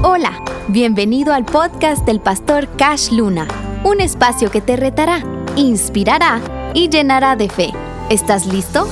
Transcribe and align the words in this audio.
Hola, 0.00 0.44
bienvenido 0.68 1.32
al 1.32 1.44
podcast 1.44 2.06
del 2.06 2.20
pastor 2.20 2.68
Cash 2.76 3.10
Luna, 3.10 3.48
un 3.82 4.00
espacio 4.00 4.48
que 4.48 4.60
te 4.60 4.76
retará, 4.76 5.24
inspirará 5.56 6.72
y 6.72 6.88
llenará 6.88 7.34
de 7.34 7.48
fe. 7.48 7.70
¿Estás 8.08 8.46
listo? 8.46 8.84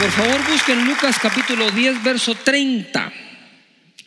Por 0.00 0.10
favor, 0.10 0.40
busquen 0.50 0.86
Lucas 0.86 1.18
capítulo 1.20 1.70
10, 1.70 2.02
verso 2.02 2.34
30. 2.34 3.12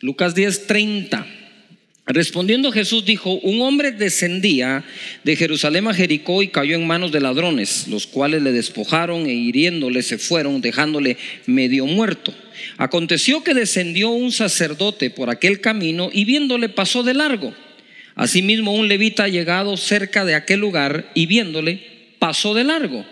Lucas 0.00 0.34
10, 0.34 0.66
30. 0.66 1.26
Respondiendo 2.06 2.72
Jesús 2.72 3.04
dijo, 3.04 3.34
un 3.34 3.62
hombre 3.62 3.92
descendía 3.92 4.82
de 5.22 5.36
Jerusalén 5.36 5.86
a 5.86 5.94
Jericó 5.94 6.42
y 6.42 6.48
cayó 6.48 6.74
en 6.74 6.88
manos 6.88 7.12
de 7.12 7.20
ladrones, 7.20 7.86
los 7.86 8.08
cuales 8.08 8.42
le 8.42 8.50
despojaron 8.50 9.26
e 9.26 9.32
hiriéndole 9.32 10.02
se 10.02 10.18
fueron, 10.18 10.60
dejándole 10.60 11.18
medio 11.46 11.86
muerto. 11.86 12.34
Aconteció 12.76 13.42
que 13.42 13.54
descendió 13.54 14.10
un 14.10 14.32
sacerdote 14.32 15.10
por 15.10 15.30
aquel 15.30 15.60
camino 15.60 16.10
y 16.12 16.24
viéndole 16.24 16.68
pasó 16.68 17.02
de 17.02 17.14
largo. 17.14 17.54
Asimismo 18.14 18.74
un 18.74 18.88
levita 18.88 19.28
llegado 19.28 19.76
cerca 19.76 20.24
de 20.24 20.34
aquel 20.34 20.60
lugar 20.60 21.10
y 21.14 21.26
viéndole 21.26 21.80
pasó 22.18 22.54
de 22.54 22.64
largo. 22.64 23.04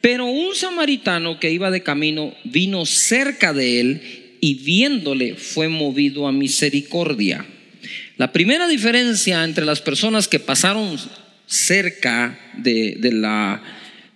Pero 0.00 0.26
un 0.26 0.54
samaritano 0.54 1.40
que 1.40 1.50
iba 1.50 1.70
de 1.70 1.82
camino 1.82 2.34
vino 2.44 2.86
cerca 2.86 3.52
de 3.52 3.80
él 3.80 4.02
y 4.40 4.54
viéndole 4.54 5.34
fue 5.34 5.68
movido 5.68 6.26
a 6.26 6.32
misericordia. 6.32 7.44
La 8.16 8.32
primera 8.32 8.68
diferencia 8.68 9.44
entre 9.44 9.64
las 9.64 9.80
personas 9.80 10.28
que 10.28 10.40
pasaron 10.40 10.98
cerca 11.46 12.38
de, 12.56 12.98
la, 13.12 13.62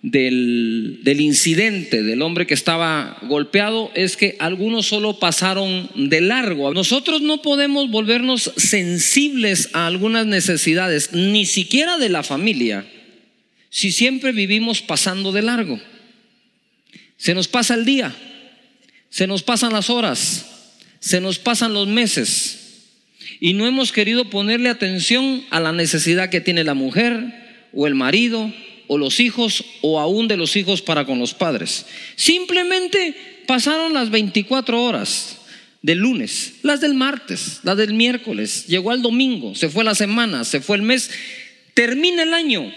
del, 0.02 0.98
del, 1.04 1.20
incidente 1.20 2.02
del 2.02 2.22
hombre 2.22 2.46
que 2.46 2.54
estaba 2.54 3.18
golpeado 3.22 3.92
es 3.94 4.16
que 4.16 4.36
algunos 4.40 4.86
solo 4.86 5.20
pasaron 5.20 5.88
de 5.94 6.20
largo. 6.20 6.74
Nosotros 6.74 7.22
no 7.22 7.40
podemos 7.40 7.88
volvernos 7.88 8.52
sensibles 8.56 9.70
a 9.72 9.86
algunas 9.86 10.26
necesidades, 10.26 11.12
ni 11.12 11.46
siquiera 11.46 11.98
de 11.98 12.08
la 12.08 12.24
familia, 12.24 12.84
si 13.70 13.92
siempre 13.92 14.32
vivimos 14.32 14.82
pasando 14.82 15.30
de 15.30 15.42
largo. 15.42 15.80
Se 17.16 17.34
nos 17.34 17.46
pasa 17.46 17.74
el 17.74 17.84
día, 17.84 18.12
se 19.08 19.28
nos 19.28 19.44
pasan 19.44 19.72
las 19.72 19.88
horas, 19.88 20.74
se 20.98 21.20
nos 21.20 21.38
pasan 21.38 21.74
los 21.74 21.86
meses 21.86 22.58
y 23.38 23.54
no 23.54 23.66
hemos 23.66 23.92
querido 23.92 24.28
ponerle 24.30 24.68
atención 24.68 25.44
a 25.50 25.60
la 25.60 25.72
necesidad 25.72 26.28
que 26.28 26.40
tiene 26.40 26.64
la 26.64 26.74
mujer 26.74 27.68
o 27.72 27.86
el 27.86 27.94
marido 27.94 28.52
o 28.92 28.98
los 28.98 29.20
hijos 29.20 29.64
o 29.80 29.98
aún 29.98 30.28
de 30.28 30.36
los 30.36 30.54
hijos 30.54 30.82
para 30.82 31.06
con 31.06 31.18
los 31.18 31.32
padres. 31.32 31.86
Simplemente 32.14 33.16
pasaron 33.46 33.94
las 33.94 34.10
24 34.10 34.82
horas 34.84 35.38
del 35.80 35.96
lunes, 35.96 36.56
las 36.60 36.82
del 36.82 36.92
martes, 36.92 37.60
las 37.62 37.78
del 37.78 37.94
miércoles, 37.94 38.66
llegó 38.66 38.90
al 38.90 39.00
domingo, 39.00 39.54
se 39.54 39.70
fue 39.70 39.82
la 39.82 39.94
semana, 39.94 40.44
se 40.44 40.60
fue 40.60 40.76
el 40.76 40.82
mes, 40.82 41.10
termina 41.72 42.22
el 42.22 42.34
año 42.34 42.70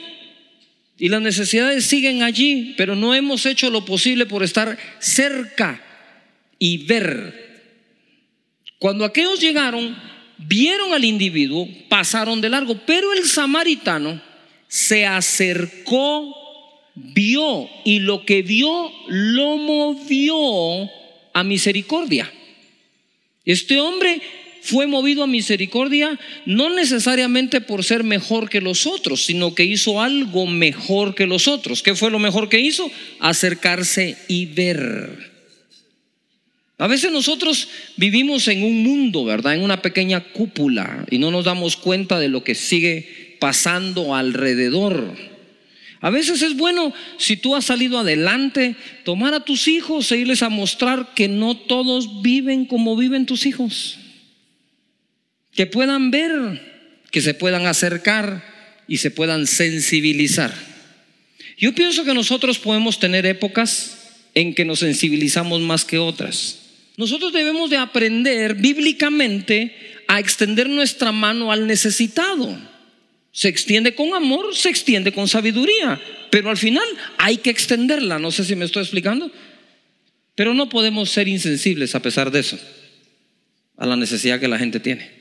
y 0.97 1.09
las 1.09 1.21
necesidades 1.21 1.83
siguen 1.83 2.23
allí, 2.23 2.75
pero 2.77 2.95
no 2.95 3.13
hemos 3.13 3.45
hecho 3.45 3.69
lo 3.69 3.83
posible 3.83 4.25
por 4.25 4.41
estar 4.41 4.77
cerca 4.99 5.83
y 6.59 6.85
ver. 6.85 7.83
Cuando 8.79 9.03
aquellos 9.03 9.41
llegaron, 9.41 9.97
vieron 10.37 10.93
al 10.93 11.03
individuo, 11.03 11.67
pasaron 11.89 12.39
de 12.39 12.47
largo, 12.47 12.79
pero 12.85 13.11
el 13.11 13.25
samaritano 13.25 14.21
se 14.67 15.05
acercó, 15.05 16.35
vio 16.95 17.69
y 17.83 17.99
lo 17.99 18.25
que 18.25 18.41
vio 18.41 18.91
lo 19.07 19.57
movió 19.57 20.89
a 21.33 21.43
misericordia. 21.43 22.31
Este 23.45 23.79
hombre 23.79 24.21
fue 24.61 24.87
movido 24.87 25.23
a 25.23 25.27
misericordia 25.27 26.19
no 26.45 26.71
necesariamente 26.71 27.61
por 27.61 27.83
ser 27.83 28.03
mejor 28.03 28.49
que 28.49 28.61
los 28.61 28.87
otros, 28.87 29.23
sino 29.25 29.53
que 29.53 29.63
hizo 29.63 30.01
algo 30.01 30.47
mejor 30.47 31.13
que 31.13 31.27
los 31.27 31.47
otros. 31.47 31.83
¿Qué 31.83 31.93
fue 31.93 32.09
lo 32.09 32.17
mejor 32.17 32.49
que 32.49 32.59
hizo? 32.59 32.89
Acercarse 33.19 34.17
y 34.27 34.47
ver. 34.47 35.35
A 36.77 36.87
veces 36.87 37.11
nosotros 37.11 37.69
vivimos 37.95 38.47
en 38.47 38.63
un 38.63 38.83
mundo, 38.83 39.23
¿verdad? 39.23 39.53
En 39.53 39.61
una 39.61 39.81
pequeña 39.81 40.21
cúpula 40.21 41.05
y 41.09 41.19
no 41.19 41.31
nos 41.31 41.45
damos 41.45 41.77
cuenta 41.77 42.19
de 42.19 42.27
lo 42.27 42.43
que 42.43 42.55
sigue 42.55 43.24
pasando 43.39 44.15
alrededor. 44.15 45.15
A 46.01 46.09
veces 46.09 46.41
es 46.41 46.55
bueno, 46.55 46.93
si 47.17 47.37
tú 47.37 47.55
has 47.55 47.65
salido 47.65 47.97
adelante, 47.97 48.75
tomar 49.03 49.33
a 49.33 49.39
tus 49.39 49.67
hijos 49.67 50.11
e 50.11 50.17
irles 50.17 50.43
a 50.43 50.49
mostrar 50.49 51.13
que 51.15 51.27
no 51.27 51.57
todos 51.57 52.21
viven 52.21 52.65
como 52.65 52.95
viven 52.95 53.25
tus 53.25 53.45
hijos. 53.45 53.97
Que 55.51 55.65
puedan 55.65 56.11
ver, 56.11 57.01
que 57.11 57.21
se 57.21 57.33
puedan 57.33 57.65
acercar 57.65 58.43
y 58.87 58.97
se 58.97 59.09
puedan 59.09 59.47
sensibilizar. 59.47 60.53
Yo 61.57 61.73
pienso 61.73 62.03
que 62.03 62.13
nosotros 62.13 62.59
podemos 62.59 62.99
tener 62.99 63.25
épocas 63.25 63.97
en 64.35 64.53
que 64.53 64.65
nos 64.65 64.79
sensibilizamos 64.79 65.61
más 65.61 65.85
que 65.85 65.97
otras. 65.97 66.59
Nosotros 66.97 67.33
debemos 67.33 67.69
de 67.69 67.77
aprender 67.77 68.55
bíblicamente 68.55 69.75
a 70.07 70.19
extender 70.19 70.69
nuestra 70.69 71.11
mano 71.11 71.51
al 71.51 71.67
necesitado. 71.67 72.74
Se 73.35 73.49
extiende 73.49 73.93
con 73.95 74.13
amor, 74.13 74.55
se 74.55 74.69
extiende 74.69 75.11
con 75.11 75.27
sabiduría, 75.27 76.01
pero 76.31 76.49
al 76.49 76.55
final 76.55 76.85
hay 77.17 77.35
que 77.35 77.49
extenderla. 77.49 78.17
No 78.17 78.31
sé 78.31 78.45
si 78.45 78.55
me 78.55 78.63
estoy 78.63 78.83
explicando, 78.83 79.29
pero 80.35 80.53
no 80.53 80.69
podemos 80.69 81.09
ser 81.09 81.27
insensibles 81.27 81.95
a 81.95 82.01
pesar 82.01 82.31
de 82.31 82.39
eso, 82.39 82.57
a 83.75 83.85
la 83.85 83.97
necesidad 83.97 84.39
que 84.39 84.47
la 84.47 84.57
gente 84.57 84.79
tiene. 84.79 85.11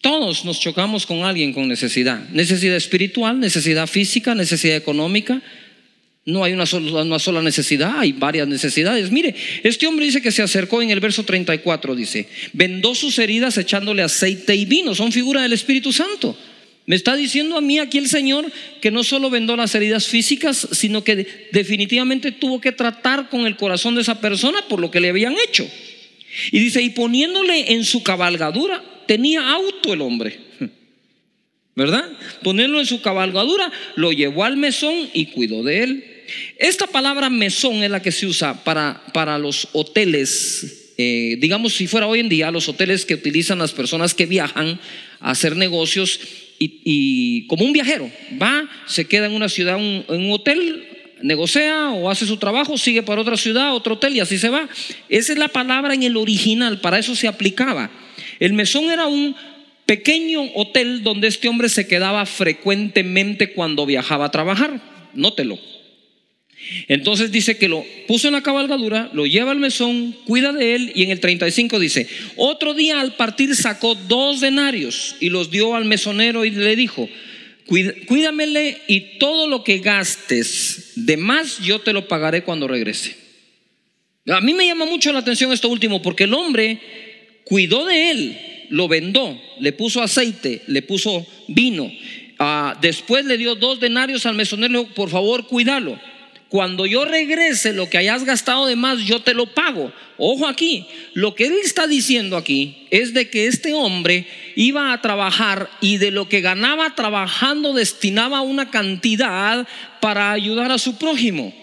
Todos 0.00 0.44
nos 0.44 0.60
chocamos 0.60 1.06
con 1.06 1.24
alguien 1.24 1.52
con 1.52 1.66
necesidad, 1.66 2.28
necesidad 2.28 2.76
espiritual, 2.76 3.40
necesidad 3.40 3.88
física, 3.88 4.36
necesidad 4.36 4.76
económica, 4.76 5.42
no 6.26 6.42
hay 6.42 6.52
una 6.52 6.66
sola, 6.66 7.40
necesidad, 7.40 8.00
hay 8.00 8.12
varias 8.12 8.48
necesidades. 8.48 9.12
Mire, 9.12 9.34
este 9.62 9.86
hombre 9.86 10.06
dice 10.06 10.20
que 10.20 10.32
se 10.32 10.42
acercó 10.42 10.82
en 10.82 10.90
el 10.90 10.98
verso 10.98 11.22
34, 11.22 11.94
dice, 11.94 12.28
vendó 12.52 12.96
sus 12.96 13.20
heridas 13.20 13.56
echándole 13.58 14.02
aceite 14.02 14.54
y 14.56 14.64
vino, 14.64 14.92
son 14.92 15.12
figuras 15.12 15.44
del 15.44 15.52
Espíritu 15.52 15.92
Santo. 15.92 16.36
Me 16.86 16.96
está 16.96 17.14
diciendo 17.14 17.56
a 17.56 17.60
mí 17.60 17.78
aquí 17.78 17.98
el 17.98 18.08
Señor 18.08 18.50
que 18.80 18.90
no 18.90 19.04
solo 19.04 19.30
vendó 19.30 19.56
las 19.56 19.74
heridas 19.76 20.08
físicas, 20.08 20.68
sino 20.72 21.04
que 21.04 21.48
definitivamente 21.52 22.32
tuvo 22.32 22.60
que 22.60 22.72
tratar 22.72 23.28
con 23.28 23.46
el 23.46 23.56
corazón 23.56 23.94
de 23.94 24.02
esa 24.02 24.20
persona 24.20 24.66
por 24.68 24.80
lo 24.80 24.90
que 24.90 25.00
le 25.00 25.10
habían 25.10 25.36
hecho. 25.48 25.68
Y 26.50 26.58
dice, 26.58 26.82
y 26.82 26.90
poniéndole 26.90 27.72
en 27.72 27.84
su 27.84 28.02
cabalgadura, 28.02 28.82
tenía 29.06 29.48
auto 29.48 29.92
el 29.92 30.00
hombre. 30.00 30.40
¿Verdad? 31.76 32.10
Ponerlo 32.42 32.80
en 32.80 32.86
su 32.86 33.00
cabalgadura, 33.00 33.70
lo 33.94 34.10
llevó 34.10 34.44
al 34.44 34.56
mesón 34.56 35.08
y 35.12 35.26
cuidó 35.26 35.62
de 35.62 35.82
él. 35.84 36.15
Esta 36.58 36.86
palabra 36.86 37.30
mesón 37.30 37.82
es 37.82 37.90
la 37.90 38.02
que 38.02 38.12
se 38.12 38.26
usa 38.26 38.64
para, 38.64 39.02
para 39.12 39.38
los 39.38 39.68
hoteles, 39.72 40.92
eh, 40.98 41.36
digamos 41.40 41.74
si 41.74 41.86
fuera 41.86 42.06
hoy 42.06 42.20
en 42.20 42.28
día, 42.28 42.50
los 42.50 42.68
hoteles 42.68 43.04
que 43.04 43.14
utilizan 43.14 43.58
las 43.58 43.72
personas 43.72 44.14
que 44.14 44.26
viajan 44.26 44.80
a 45.20 45.30
hacer 45.30 45.56
negocios 45.56 46.20
y, 46.58 47.46
como 47.48 47.64
un 47.64 47.72
viajero, 47.72 48.10
va, 48.40 48.68
se 48.86 49.04
queda 49.04 49.26
en 49.26 49.32
una 49.32 49.48
ciudad, 49.48 49.78
en 49.78 50.04
un 50.08 50.32
hotel, 50.32 50.88
negocia 51.22 51.90
o 51.90 52.10
hace 52.10 52.26
su 52.26 52.36
trabajo, 52.36 52.78
sigue 52.78 53.02
para 53.02 53.20
otra 53.20 53.36
ciudad, 53.36 53.74
otro 53.74 53.94
hotel 53.94 54.16
y 54.16 54.20
así 54.20 54.38
se 54.38 54.48
va. 54.48 54.68
Esa 55.08 55.32
es 55.32 55.38
la 55.38 55.48
palabra 55.48 55.94
en 55.94 56.02
el 56.02 56.16
original, 56.16 56.80
para 56.80 56.98
eso 56.98 57.14
se 57.14 57.28
aplicaba. 57.28 57.90
El 58.40 58.52
mesón 58.52 58.90
era 58.90 59.06
un 59.06 59.34
pequeño 59.86 60.42
hotel 60.54 61.02
donde 61.02 61.28
este 61.28 61.48
hombre 61.48 61.68
se 61.68 61.86
quedaba 61.86 62.26
frecuentemente 62.26 63.52
cuando 63.52 63.86
viajaba 63.86 64.26
a 64.26 64.30
trabajar. 64.30 64.80
Nótelo. 65.14 65.58
Entonces 66.88 67.32
dice 67.32 67.58
que 67.58 67.68
lo 67.68 67.84
puso 68.06 68.28
en 68.28 68.34
la 68.34 68.42
cabalgadura, 68.42 69.10
lo 69.12 69.26
lleva 69.26 69.52
al 69.52 69.58
mesón, 69.58 70.16
cuida 70.24 70.52
de 70.52 70.74
él 70.74 70.92
y 70.94 71.02
en 71.02 71.10
el 71.10 71.20
35 71.20 71.78
dice, 71.78 72.08
otro 72.36 72.74
día 72.74 73.00
al 73.00 73.14
partir 73.14 73.54
sacó 73.54 73.94
dos 73.94 74.40
denarios 74.40 75.16
y 75.20 75.30
los 75.30 75.50
dio 75.50 75.74
al 75.74 75.84
mesonero 75.84 76.44
y 76.44 76.50
le 76.50 76.76
dijo, 76.76 77.08
cuídamele 77.66 78.78
y 78.86 79.18
todo 79.18 79.48
lo 79.48 79.64
que 79.64 79.78
gastes 79.78 80.92
de 80.96 81.16
más 81.16 81.58
yo 81.58 81.80
te 81.80 81.92
lo 81.92 82.08
pagaré 82.08 82.42
cuando 82.42 82.68
regrese. 82.68 83.16
A 84.28 84.40
mí 84.40 84.54
me 84.54 84.66
llama 84.66 84.86
mucho 84.86 85.12
la 85.12 85.20
atención 85.20 85.52
esto 85.52 85.68
último 85.68 86.02
porque 86.02 86.24
el 86.24 86.34
hombre 86.34 86.78
cuidó 87.44 87.84
de 87.84 88.10
él, 88.10 88.38
lo 88.70 88.88
vendó, 88.88 89.40
le 89.60 89.72
puso 89.72 90.02
aceite, 90.02 90.62
le 90.66 90.82
puso 90.82 91.24
vino, 91.46 91.92
ah, 92.40 92.76
después 92.80 93.24
le 93.24 93.38
dio 93.38 93.54
dos 93.54 93.78
denarios 93.78 94.26
al 94.26 94.34
mesonero, 94.34 94.84
por 94.94 95.10
favor 95.10 95.46
cuídalo 95.46 95.98
cuando 96.56 96.86
yo 96.86 97.04
regrese 97.04 97.74
lo 97.74 97.90
que 97.90 97.98
hayas 97.98 98.24
gastado 98.24 98.64
de 98.64 98.76
más, 98.76 99.00
yo 99.00 99.20
te 99.20 99.34
lo 99.34 99.44
pago. 99.44 99.92
Ojo 100.16 100.48
aquí, 100.48 100.86
lo 101.12 101.34
que 101.34 101.44
él 101.44 101.52
está 101.62 101.86
diciendo 101.86 102.34
aquí 102.34 102.86
es 102.90 103.12
de 103.12 103.28
que 103.28 103.46
este 103.46 103.74
hombre 103.74 104.26
iba 104.54 104.94
a 104.94 105.02
trabajar 105.02 105.68
y 105.82 105.98
de 105.98 106.10
lo 106.10 106.30
que 106.30 106.40
ganaba 106.40 106.94
trabajando 106.94 107.74
destinaba 107.74 108.40
una 108.40 108.70
cantidad 108.70 109.68
para 110.00 110.32
ayudar 110.32 110.72
a 110.72 110.78
su 110.78 110.96
prójimo. 110.96 111.54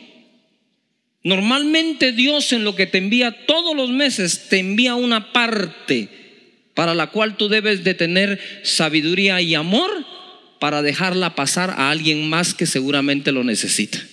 Normalmente 1.23 2.11
Dios 2.11 2.53
en 2.53 2.63
lo 2.63 2.75
que 2.75 2.85
te 2.85 2.99
envía 2.99 3.47
todos 3.47 3.75
los 3.75 3.89
meses 3.89 4.47
te 4.47 4.59
envía 4.59 4.93
una 4.93 5.33
parte 5.33 6.07
para 6.75 6.93
la 6.93 7.07
cual 7.07 7.35
tú 7.35 7.49
debes 7.49 7.83
de 7.83 7.95
tener 7.95 8.39
sabiduría 8.61 9.41
y 9.41 9.55
amor 9.55 9.89
para 10.59 10.83
dejarla 10.83 11.33
pasar 11.33 11.71
a 11.71 11.89
alguien 11.89 12.29
más 12.29 12.53
que 12.53 12.67
seguramente 12.67 13.31
lo 13.31 13.43
necesita. 13.43 14.12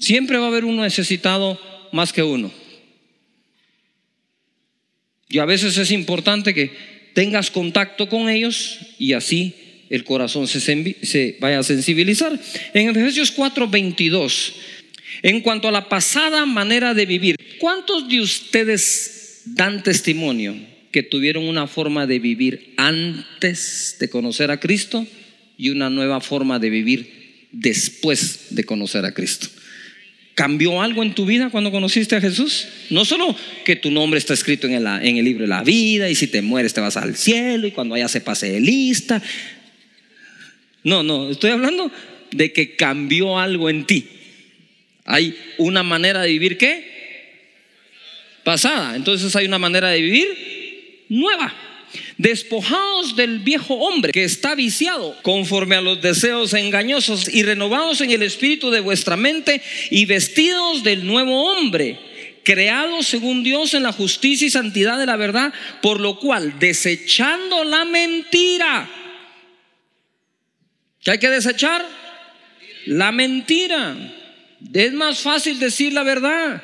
Siempre 0.00 0.38
va 0.38 0.46
a 0.46 0.48
haber 0.48 0.64
uno 0.64 0.82
necesitado 0.82 1.60
más 1.92 2.12
que 2.12 2.22
uno. 2.22 2.50
Y 5.28 5.38
a 5.38 5.44
veces 5.44 5.76
es 5.76 5.92
importante 5.92 6.54
que 6.54 6.72
tengas 7.14 7.50
contacto 7.50 8.08
con 8.08 8.28
ellos 8.28 8.78
y 8.98 9.12
así 9.12 9.54
el 9.90 10.04
corazón 10.04 10.48
se, 10.48 11.36
vaya 11.38 11.58
a 11.58 11.62
sensibilizar. 11.62 12.38
En 12.72 12.88
Efesios 12.88 13.30
4:22, 13.36 14.52
en 15.22 15.40
cuanto 15.42 15.68
a 15.68 15.72
la 15.72 15.88
pasada 15.88 16.46
manera 16.46 16.94
de 16.94 17.06
vivir, 17.06 17.36
¿cuántos 17.58 18.08
de 18.08 18.20
ustedes 18.20 19.42
dan 19.44 19.82
testimonio 19.82 20.56
que 20.90 21.02
tuvieron 21.02 21.44
una 21.44 21.66
forma 21.66 22.06
de 22.06 22.18
vivir 22.18 22.72
antes 22.76 23.96
de 24.00 24.08
conocer 24.08 24.50
a 24.50 24.58
Cristo 24.58 25.06
y 25.58 25.68
una 25.70 25.90
nueva 25.90 26.20
forma 26.20 26.58
de 26.58 26.70
vivir 26.70 27.48
después 27.52 28.46
de 28.50 28.64
conocer 28.64 29.04
a 29.04 29.12
Cristo? 29.12 29.48
¿Cambió 30.40 30.80
algo 30.80 31.02
en 31.02 31.14
tu 31.14 31.26
vida 31.26 31.50
cuando 31.50 31.70
conociste 31.70 32.16
a 32.16 32.20
Jesús? 32.22 32.66
No 32.88 33.04
solo 33.04 33.36
que 33.62 33.76
tu 33.76 33.90
nombre 33.90 34.16
está 34.16 34.32
escrito 34.32 34.66
en 34.66 34.72
el, 34.72 34.86
en 34.86 35.18
el, 35.18 35.24
libro 35.26 35.42
de 35.42 35.48
la 35.48 35.62
vida 35.62 36.08
y 36.08 36.14
si 36.14 36.28
te 36.28 36.40
mueres 36.40 36.72
te 36.72 36.80
vas 36.80 36.96
al 36.96 37.14
cielo 37.14 37.66
y 37.66 37.72
cuando 37.72 37.94
allá 37.94 38.08
se 38.08 38.22
pase 38.22 38.50
de 38.50 38.58
lista. 38.58 39.20
No, 40.82 41.02
no, 41.02 41.28
estoy 41.28 41.50
hablando 41.50 41.92
de 42.30 42.54
que 42.54 42.74
cambió 42.74 43.38
algo 43.38 43.68
en 43.68 43.84
ti. 43.84 44.08
Hay 45.04 45.36
una 45.58 45.82
manera 45.82 46.22
de 46.22 46.30
vivir 46.30 46.56
¿qué? 46.56 46.86
Pasada. 48.42 48.96
Entonces 48.96 49.36
hay 49.36 49.44
una 49.44 49.58
manera 49.58 49.90
de 49.90 50.00
vivir 50.00 51.04
nueva. 51.10 51.54
Despojados 52.18 53.16
del 53.16 53.40
viejo 53.40 53.74
hombre 53.74 54.12
que 54.12 54.24
está 54.24 54.54
viciado 54.54 55.16
conforme 55.22 55.76
a 55.76 55.80
los 55.80 56.00
deseos 56.00 56.52
engañosos 56.54 57.28
y 57.28 57.42
renovados 57.42 58.00
en 58.00 58.10
el 58.10 58.22
espíritu 58.22 58.70
de 58.70 58.80
vuestra 58.80 59.16
mente 59.16 59.60
y 59.90 60.04
vestidos 60.04 60.84
del 60.84 61.06
nuevo 61.06 61.50
hombre, 61.50 61.98
creado 62.44 63.02
según 63.02 63.42
Dios 63.42 63.74
en 63.74 63.82
la 63.82 63.92
justicia 63.92 64.46
y 64.46 64.50
santidad 64.50 64.98
de 64.98 65.06
la 65.06 65.16
verdad, 65.16 65.52
por 65.82 66.00
lo 66.00 66.18
cual 66.18 66.58
desechando 66.58 67.64
la 67.64 67.84
mentira, 67.84 68.88
¿qué 71.02 71.12
hay 71.12 71.18
que 71.18 71.30
desechar? 71.30 71.84
La 72.86 73.12
mentira. 73.12 73.96
Es 74.72 74.92
más 74.92 75.20
fácil 75.20 75.58
decir 75.58 75.92
la 75.92 76.02
verdad. 76.02 76.62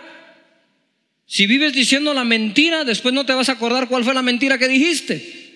Si 1.27 1.47
vives 1.47 1.73
diciendo 1.73 2.15
la 2.15 2.25
mentira, 2.25 2.85
después 2.85 3.13
no 3.13 3.27
te 3.27 3.35
vas 3.35 3.49
a 3.49 3.53
acordar 3.53 3.89
cuál 3.89 4.05
fue 4.05 4.15
la 4.15 4.23
mentira 4.23 4.59
que 4.59 4.69
dijiste. 4.69 5.47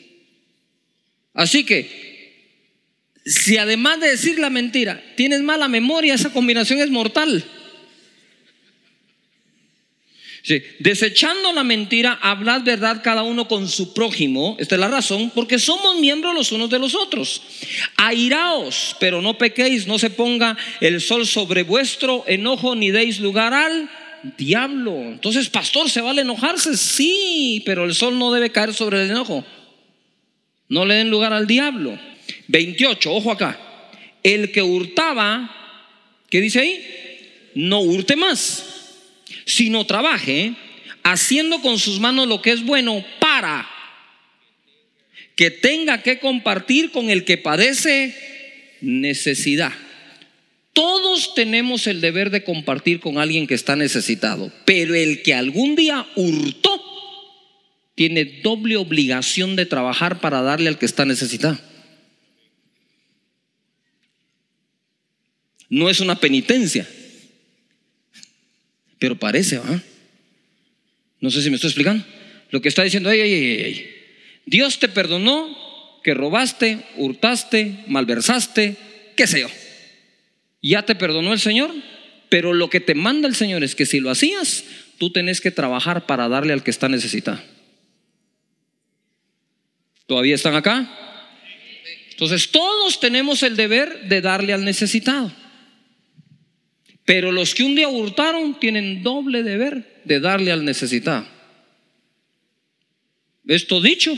Así 1.32 1.64
que, 1.64 2.00
si 3.24 3.56
además 3.56 4.00
de 4.00 4.10
decir 4.10 4.38
la 4.38 4.50
mentira, 4.50 5.00
tienes 5.16 5.42
mala 5.42 5.68
memoria, 5.68 6.14
esa 6.14 6.32
combinación 6.32 6.80
es 6.80 6.90
mortal. 6.90 7.44
Desechando 10.80 11.52
la 11.52 11.62
mentira, 11.62 12.18
hablad 12.20 12.62
verdad 12.62 13.02
cada 13.04 13.22
uno 13.22 13.46
con 13.46 13.68
su 13.68 13.94
prójimo. 13.94 14.56
Esta 14.58 14.74
es 14.74 14.80
la 14.80 14.88
razón, 14.88 15.30
porque 15.34 15.58
somos 15.58 16.00
miembros 16.00 16.34
los 16.34 16.50
unos 16.50 16.70
de 16.70 16.78
los 16.78 16.96
otros. 16.96 17.42
Airaos, 17.96 18.96
pero 18.98 19.22
no 19.22 19.38
pequéis, 19.38 19.86
no 19.86 19.98
se 19.98 20.10
ponga 20.10 20.56
el 20.80 21.00
sol 21.00 21.26
sobre 21.26 21.62
vuestro 21.62 22.24
enojo, 22.26 22.74
ni 22.74 22.90
deis 22.90 23.20
lugar 23.20 23.54
al 23.54 23.88
diablo. 24.36 24.94
Entonces, 24.96 25.48
pastor, 25.48 25.90
¿se 25.90 26.00
vale 26.00 26.22
enojarse? 26.22 26.76
Sí, 26.76 27.62
pero 27.64 27.84
el 27.84 27.94
sol 27.94 28.18
no 28.18 28.32
debe 28.32 28.50
caer 28.50 28.74
sobre 28.74 29.04
el 29.04 29.10
enojo. 29.10 29.44
No 30.68 30.84
le 30.84 30.94
den 30.94 31.10
lugar 31.10 31.32
al 31.32 31.46
diablo. 31.46 31.98
28, 32.48 33.12
ojo 33.12 33.32
acá. 33.32 33.58
El 34.22 34.52
que 34.52 34.62
hurtaba, 34.62 35.50
¿qué 36.28 36.40
dice 36.40 36.60
ahí? 36.60 36.84
No 37.54 37.80
hurte 37.80 38.16
más, 38.16 38.64
sino 39.44 39.86
trabaje 39.86 40.54
haciendo 41.02 41.60
con 41.60 41.78
sus 41.78 41.98
manos 41.98 42.28
lo 42.28 42.42
que 42.42 42.52
es 42.52 42.64
bueno 42.64 43.04
para 43.18 43.68
que 45.34 45.50
tenga 45.50 46.02
que 46.02 46.18
compartir 46.18 46.90
con 46.90 47.08
el 47.08 47.24
que 47.24 47.38
padece 47.38 48.14
necesidad. 48.82 49.72
Todos 50.72 51.34
tenemos 51.34 51.86
el 51.86 52.00
deber 52.00 52.30
de 52.30 52.44
compartir 52.44 53.00
con 53.00 53.18
alguien 53.18 53.46
que 53.46 53.54
está 53.54 53.76
necesitado, 53.76 54.52
pero 54.64 54.94
el 54.94 55.22
que 55.22 55.34
algún 55.34 55.74
día 55.74 56.06
hurtó 56.16 56.80
tiene 57.96 58.24
doble 58.42 58.76
obligación 58.76 59.56
de 59.56 59.66
trabajar 59.66 60.20
para 60.20 60.42
darle 60.42 60.68
al 60.68 60.78
que 60.78 60.86
está 60.86 61.04
necesitado. 61.04 61.58
No 65.68 65.90
es 65.90 66.00
una 66.00 66.18
penitencia, 66.18 66.88
pero 68.98 69.18
parece, 69.18 69.58
¿va? 69.58 69.82
No 71.20 71.30
sé 71.30 71.42
si 71.42 71.50
me 71.50 71.56
estoy 71.56 71.68
explicando. 71.68 72.04
Lo 72.50 72.62
que 72.62 72.68
está 72.68 72.82
diciendo, 72.82 73.10
Dios 74.46 74.78
te 74.78 74.88
perdonó 74.88 76.00
que 76.02 76.14
robaste, 76.14 76.78
hurtaste, 76.96 77.84
malversaste, 77.86 78.76
qué 79.16 79.26
sé 79.26 79.40
yo. 79.40 79.48
Ya 80.62 80.84
te 80.84 80.94
perdonó 80.94 81.32
el 81.32 81.40
Señor, 81.40 81.72
pero 82.28 82.52
lo 82.52 82.70
que 82.70 82.80
te 82.80 82.94
manda 82.94 83.28
el 83.28 83.34
Señor 83.34 83.64
es 83.64 83.74
que 83.74 83.86
si 83.86 84.00
lo 84.00 84.10
hacías, 84.10 84.64
tú 84.98 85.10
tenés 85.10 85.40
que 85.40 85.50
trabajar 85.50 86.06
para 86.06 86.28
darle 86.28 86.52
al 86.52 86.62
que 86.62 86.70
está 86.70 86.88
necesitado. 86.88 87.40
¿Todavía 90.06 90.34
están 90.34 90.54
acá? 90.54 90.96
Entonces 92.10 92.50
todos 92.50 93.00
tenemos 93.00 93.42
el 93.42 93.56
deber 93.56 94.08
de 94.08 94.20
darle 94.20 94.52
al 94.52 94.64
necesitado. 94.64 95.32
Pero 97.04 97.32
los 97.32 97.54
que 97.54 97.62
un 97.62 97.74
día 97.74 97.88
hurtaron 97.88 98.60
tienen 98.60 99.02
doble 99.02 99.42
deber 99.42 100.02
de 100.04 100.20
darle 100.20 100.52
al 100.52 100.64
necesitado. 100.64 101.26
Esto 103.46 103.80
dicho 103.80 104.14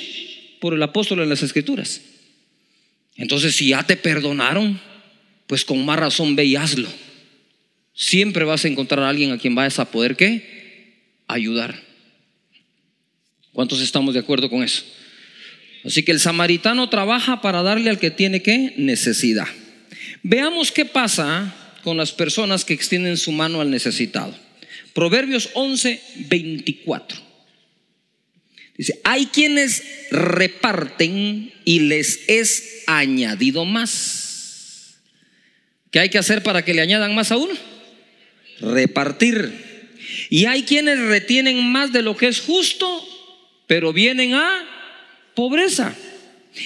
por 0.60 0.74
el 0.74 0.82
apóstol 0.82 1.20
en 1.20 1.28
las 1.28 1.42
escrituras. 1.42 2.02
Entonces 3.16 3.54
si 3.54 3.68
ya 3.68 3.82
te 3.82 3.96
perdonaron, 3.96 4.80
pues 5.52 5.66
con 5.66 5.84
más 5.84 5.98
razón 5.98 6.34
ve 6.34 6.46
y 6.46 6.56
hazlo. 6.56 6.88
Siempre 7.92 8.46
vas 8.46 8.64
a 8.64 8.68
encontrar 8.68 9.04
a 9.04 9.10
alguien 9.10 9.32
a 9.32 9.36
quien 9.38 9.54
vayas 9.54 9.78
a 9.78 9.90
poder 9.90 10.16
qué? 10.16 11.18
Ayudar. 11.28 11.78
¿Cuántos 13.52 13.82
estamos 13.82 14.14
de 14.14 14.20
acuerdo 14.20 14.48
con 14.48 14.62
eso? 14.62 14.82
Así 15.84 16.04
que 16.04 16.12
el 16.12 16.20
samaritano 16.20 16.88
trabaja 16.88 17.42
para 17.42 17.62
darle 17.62 17.90
al 17.90 17.98
que 17.98 18.10
tiene 18.10 18.40
qué? 18.40 18.72
Necesidad. 18.78 19.46
Veamos 20.22 20.72
qué 20.72 20.86
pasa 20.86 21.54
con 21.84 21.98
las 21.98 22.12
personas 22.12 22.64
que 22.64 22.72
extienden 22.72 23.18
su 23.18 23.30
mano 23.30 23.60
al 23.60 23.68
necesitado. 23.68 24.34
Proverbios 24.94 25.50
11, 25.52 26.00
24. 26.30 27.20
Dice, 28.78 28.98
hay 29.04 29.26
quienes 29.26 29.82
reparten 30.10 31.52
y 31.66 31.80
les 31.80 32.20
es 32.26 32.84
añadido 32.86 33.66
más. 33.66 34.21
¿Qué 35.92 36.00
hay 36.00 36.08
que 36.08 36.18
hacer 36.18 36.42
para 36.42 36.64
que 36.64 36.72
le 36.72 36.80
añadan 36.80 37.14
más 37.14 37.30
a 37.32 37.36
uno? 37.36 37.52
Repartir. 38.60 39.52
Y 40.30 40.46
hay 40.46 40.62
quienes 40.62 40.98
retienen 40.98 41.70
más 41.70 41.92
de 41.92 42.00
lo 42.00 42.16
que 42.16 42.28
es 42.28 42.40
justo, 42.40 43.06
pero 43.66 43.92
vienen 43.92 44.32
a 44.32 44.66
pobreza. 45.34 45.94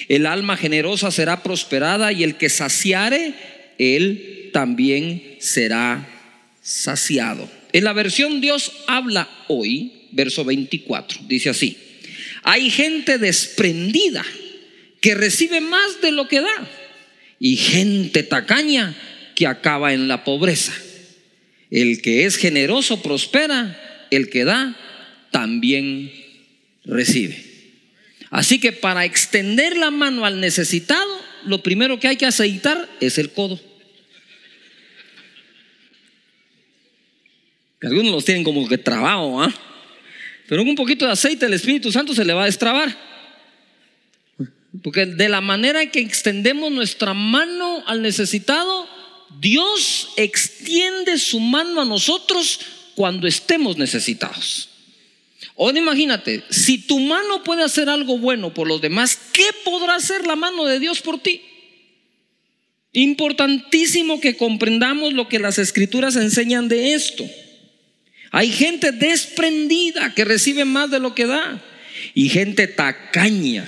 El 0.07 0.25
alma 0.25 0.55
generosa 0.55 1.11
será 1.11 1.43
prosperada 1.43 2.13
y 2.13 2.23
el 2.23 2.35
que 2.35 2.47
saciare, 2.47 3.33
él 3.77 4.49
también 4.53 5.35
será 5.39 6.07
saciado. 6.61 7.49
En 7.73 7.83
la 7.83 7.91
versión 7.91 8.39
Dios 8.39 8.71
habla 8.87 9.27
hoy, 9.49 10.07
verso 10.11 10.45
24, 10.45 11.19
dice 11.27 11.49
así, 11.49 11.77
hay 12.43 12.69
gente 12.69 13.17
desprendida 13.17 14.25
que 15.01 15.15
recibe 15.15 15.59
más 15.59 16.01
de 16.01 16.11
lo 16.11 16.29
que 16.29 16.39
da 16.39 16.69
y 17.39 17.57
gente 17.57 18.23
tacaña 18.23 18.95
que 19.37 19.45
acaba 19.45 19.93
en 19.93 20.07
la 20.07 20.23
pobreza. 20.23 20.73
El 21.69 22.01
que 22.01 22.25
es 22.25 22.37
generoso 22.37 23.03
prospera, 23.03 23.79
el 24.09 24.31
que 24.31 24.45
da 24.45 24.75
también 25.29 26.11
recibe. 26.83 27.45
Así 28.31 28.59
que 28.59 28.71
para 28.71 29.05
extender 29.05 29.77
la 29.77 29.91
mano 29.91 30.25
al 30.25 30.41
necesitado, 30.41 31.21
lo 31.45 31.61
primero 31.61 31.99
que 31.99 32.07
hay 32.07 32.15
que 32.15 32.25
aceitar 32.25 32.89
es 32.99 33.19
el 33.19 33.29
codo. 33.29 33.61
Algunos 37.83 38.11
los 38.11 38.25
tienen 38.25 38.43
como 38.43 38.67
que 38.67 38.79
trabajo, 38.79 39.43
¿ah? 39.43 39.53
Pero 40.47 40.63
con 40.63 40.69
un 40.69 40.75
poquito 40.75 41.05
de 41.05 41.11
aceite 41.11 41.45
el 41.45 41.53
Espíritu 41.53 41.91
Santo 41.91 42.15
se 42.15 42.25
le 42.25 42.33
va 42.33 42.41
a 42.41 42.47
destrabar. 42.47 42.97
Porque 44.81 45.05
de 45.05 45.29
la 45.29 45.41
manera 45.41 45.85
que 45.91 45.99
extendemos 45.99 46.71
nuestra 46.71 47.13
mano 47.13 47.83
al 47.85 48.01
necesitado, 48.01 48.96
Dios 49.39 50.09
extiende 50.15 51.17
su 51.17 51.39
mano 51.39 51.81
a 51.81 51.85
nosotros 51.85 52.59
cuando 52.95 53.27
estemos 53.27 53.77
necesitados. 53.77 54.69
Ahora 55.57 55.79
imagínate, 55.79 56.43
si 56.49 56.77
tu 56.77 56.99
mano 56.99 57.43
puede 57.43 57.63
hacer 57.63 57.89
algo 57.89 58.17
bueno 58.17 58.53
por 58.53 58.67
los 58.67 58.81
demás, 58.81 59.19
¿qué 59.33 59.45
podrá 59.63 59.95
hacer 59.95 60.25
la 60.25 60.35
mano 60.35 60.65
de 60.65 60.79
Dios 60.79 61.01
por 61.01 61.19
ti? 61.19 61.41
Importantísimo 62.93 64.19
que 64.19 64.37
comprendamos 64.37 65.13
lo 65.13 65.27
que 65.27 65.39
las 65.39 65.57
escrituras 65.57 66.15
enseñan 66.15 66.67
de 66.67 66.93
esto. 66.93 67.25
Hay 68.31 68.51
gente 68.51 68.91
desprendida 68.91 70.13
que 70.13 70.25
recibe 70.25 70.65
más 70.65 70.91
de 70.91 70.99
lo 70.99 71.15
que 71.15 71.25
da 71.25 71.61
y 72.13 72.29
gente 72.29 72.67
tacaña 72.67 73.65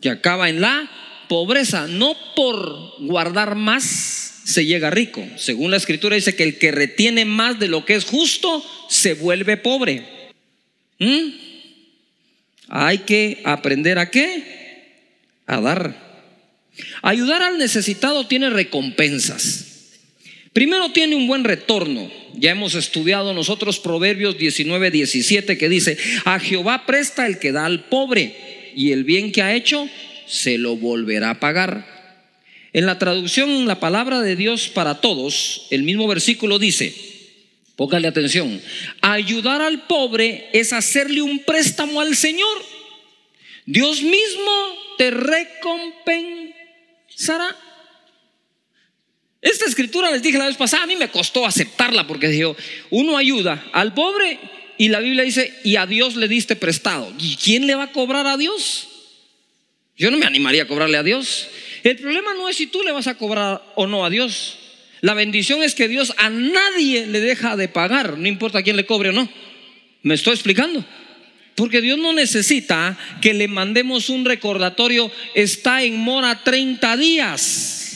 que 0.00 0.10
acaba 0.10 0.48
en 0.48 0.60
la 0.60 0.90
pobreza, 1.28 1.86
no 1.86 2.16
por 2.34 2.96
guardar 3.00 3.54
más 3.54 4.19
se 4.44 4.66
llega 4.66 4.90
rico. 4.90 5.26
Según 5.36 5.70
la 5.70 5.76
escritura 5.76 6.16
dice 6.16 6.34
que 6.34 6.42
el 6.42 6.58
que 6.58 6.72
retiene 6.72 7.24
más 7.24 7.58
de 7.58 7.68
lo 7.68 7.84
que 7.84 7.94
es 7.94 8.04
justo 8.04 8.64
se 8.88 9.14
vuelve 9.14 9.56
pobre. 9.56 10.04
¿Mm? 10.98 11.30
Hay 12.68 12.98
que 12.98 13.40
aprender 13.44 13.98
a 13.98 14.10
qué? 14.10 14.44
A 15.46 15.60
dar. 15.60 16.10
Ayudar 17.02 17.42
al 17.42 17.58
necesitado 17.58 18.26
tiene 18.26 18.50
recompensas. 18.50 19.66
Primero 20.52 20.90
tiene 20.92 21.16
un 21.16 21.26
buen 21.26 21.44
retorno. 21.44 22.10
Ya 22.34 22.52
hemos 22.52 22.74
estudiado 22.74 23.34
nosotros 23.34 23.78
Proverbios 23.78 24.38
19, 24.38 24.90
17 24.90 25.58
que 25.58 25.68
dice, 25.68 25.96
a 26.24 26.38
Jehová 26.38 26.86
presta 26.86 27.26
el 27.26 27.38
que 27.38 27.52
da 27.52 27.66
al 27.66 27.84
pobre 27.84 28.72
y 28.74 28.92
el 28.92 29.04
bien 29.04 29.32
que 29.32 29.42
ha 29.42 29.54
hecho 29.54 29.88
se 30.26 30.58
lo 30.58 30.76
volverá 30.76 31.30
a 31.30 31.40
pagar. 31.40 31.99
En 32.72 32.86
la 32.86 32.98
traducción 32.98 33.66
la 33.66 33.80
palabra 33.80 34.20
de 34.20 34.36
Dios 34.36 34.68
para 34.68 35.00
todos, 35.00 35.66
el 35.70 35.82
mismo 35.82 36.06
versículo 36.06 36.58
dice, 36.58 36.94
póngale 37.76 38.08
atención, 38.08 38.60
ayudar 39.00 39.62
al 39.62 39.86
pobre 39.86 40.48
es 40.52 40.72
hacerle 40.72 41.22
un 41.22 41.40
préstamo 41.40 42.00
al 42.00 42.14
Señor. 42.14 42.64
Dios 43.66 44.02
mismo 44.02 44.52
te 44.98 45.10
recompensará. 45.10 47.56
Esta 49.42 49.64
escritura 49.64 50.10
les 50.10 50.22
dije 50.22 50.38
la 50.38 50.46
vez 50.46 50.56
pasada, 50.56 50.84
a 50.84 50.86
mí 50.86 50.96
me 50.96 51.08
costó 51.08 51.46
aceptarla 51.46 52.06
porque 52.06 52.28
dijo, 52.28 52.56
uno 52.90 53.16
ayuda 53.16 53.64
al 53.72 53.94
pobre 53.94 54.38
y 54.76 54.88
la 54.88 55.00
Biblia 55.00 55.24
dice, 55.24 55.54
y 55.64 55.76
a 55.76 55.86
Dios 55.86 56.16
le 56.16 56.28
diste 56.28 56.56
prestado. 56.56 57.12
¿Y 57.18 57.36
quién 57.36 57.66
le 57.66 57.74
va 57.74 57.84
a 57.84 57.92
cobrar 57.92 58.26
a 58.26 58.36
Dios? 58.36 58.88
Yo 59.96 60.10
no 60.10 60.16
me 60.16 60.26
animaría 60.26 60.62
a 60.62 60.66
cobrarle 60.66 60.96
a 60.96 61.02
Dios. 61.02 61.48
El 61.82 61.96
problema 61.96 62.34
no 62.34 62.48
es 62.48 62.56
si 62.56 62.66
tú 62.66 62.82
le 62.82 62.92
vas 62.92 63.06
a 63.06 63.16
cobrar 63.16 63.62
o 63.74 63.86
no 63.86 64.04
a 64.04 64.10
Dios. 64.10 64.58
La 65.00 65.14
bendición 65.14 65.62
es 65.62 65.74
que 65.74 65.88
Dios 65.88 66.12
a 66.18 66.28
nadie 66.28 67.06
le 67.06 67.20
deja 67.20 67.56
de 67.56 67.68
pagar, 67.68 68.18
no 68.18 68.28
importa 68.28 68.62
quién 68.62 68.76
le 68.76 68.86
cobre 68.86 69.10
o 69.10 69.12
no. 69.12 69.28
¿Me 70.02 70.14
estoy 70.14 70.34
explicando? 70.34 70.84
Porque 71.54 71.80
Dios 71.80 71.98
no 71.98 72.12
necesita 72.12 72.98
que 73.20 73.34
le 73.34 73.48
mandemos 73.48 74.08
un 74.08 74.24
recordatorio, 74.24 75.10
está 75.34 75.82
en 75.82 75.96
mora 75.96 76.42
30 76.42 76.96
días. 76.96 77.90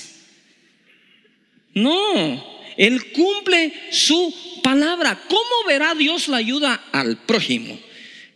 No, 1.74 2.62
Él 2.76 3.12
cumple 3.12 3.72
su 3.90 4.34
palabra. 4.62 5.20
¿Cómo 5.28 5.66
verá 5.66 5.94
Dios 5.94 6.28
la 6.28 6.38
ayuda 6.38 6.84
al 6.92 7.18
prójimo? 7.18 7.78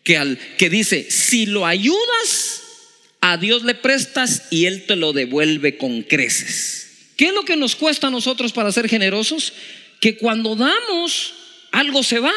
Que, 0.02 0.17
al, 0.17 0.38
que 0.57 0.71
dice, 0.71 1.11
si 1.11 1.47
lo 1.47 1.67
ayudas, 1.67 2.68
a 3.21 3.37
Dios 3.37 3.65
le 3.65 3.75
prestas 3.75 4.45
y 4.51 4.67
Él 4.67 4.85
te 4.87 4.97
lo 4.97 5.13
devuelve 5.13 5.77
con 5.77 6.03
creces. 6.03 7.13
¿Qué 7.17 7.27
es 7.27 7.35
lo 7.35 7.45
que 7.45 7.57
nos 7.57 7.75
cuesta 7.75 8.07
a 8.07 8.11
nosotros 8.11 8.53
para 8.53 8.73
ser 8.73 8.89
generosos? 8.89 9.53
Que 10.01 10.17
cuando 10.17 10.55
damos, 10.55 11.35
algo 11.73 12.03
se 12.03 12.21
va 12.21 12.33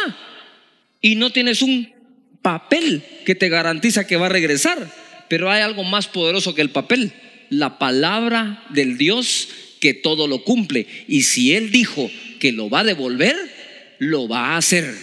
y 1.01 1.15
no 1.15 1.31
tienes 1.31 1.61
un 1.61 1.93
papel 2.41 3.03
que 3.25 3.35
te 3.35 3.49
garantiza 3.49 4.07
que 4.07 4.17
va 4.17 4.25
a 4.25 4.29
regresar. 4.29 4.91
Pero 5.27 5.49
hay 5.49 5.61
algo 5.61 5.83
más 5.83 6.07
poderoso 6.07 6.55
que 6.55 6.61
el 6.61 6.71
papel, 6.71 7.13
la 7.49 7.77
palabra 7.77 8.65
del 8.69 8.97
Dios 8.97 9.47
que 9.79 9.93
todo 9.93 10.27
lo 10.27 10.43
cumple. 10.43 10.87
Y 11.07 11.23
si 11.23 11.53
Él 11.53 11.71
dijo 11.71 12.09
que 12.39 12.51
lo 12.51 12.69
va 12.69 12.81
a 12.81 12.85
devolver, 12.85 13.35
lo 13.99 14.27
va 14.27 14.49
a 14.49 14.57
hacer. 14.57 14.93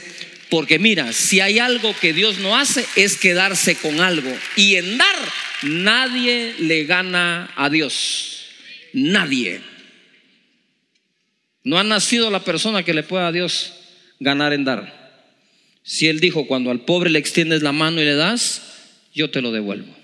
Porque 0.51 0.79
mira, 0.79 1.13
si 1.13 1.41
hay 1.41 1.59
algo 1.59 1.95
que 2.01 2.13
Dios 2.13 2.39
no 2.39 2.57
hace 2.57 2.85
es 2.97 3.17
quedarse 3.17 3.75
con 3.77 4.01
algo. 4.01 4.31
Y 4.57 4.77
en 4.77 4.99
dar, 4.99 5.17
nadie 5.63 6.55
le 6.61 6.85
gana 6.85 7.51
a 7.57 7.71
Dios. 7.71 8.47
Nadie. 8.93 9.61
No 11.65 11.79
ha 11.79 11.85
nacido 11.85 12.31
la 12.31 12.45
persona 12.45 12.83
que 12.83 12.95
le 12.95 13.03
pueda 13.03 13.29
a 13.29 13.33
Dios 13.33 13.75
ganar 14.21 14.53
en 14.53 14.65
dar. 14.65 14.99
Si 15.83 16.07
Él 16.07 16.21
dijo, 16.21 16.47
cuando 16.47 16.71
al 16.71 16.85
pobre 16.85 17.11
le 17.11 17.19
extiendes 17.19 17.63
la 17.63 17.73
mano 17.73 18.01
y 18.01 18.05
le 18.05 18.15
das, 18.15 18.63
yo 19.15 19.31
te 19.31 19.41
lo 19.41 19.53
devuelvo. 19.53 19.95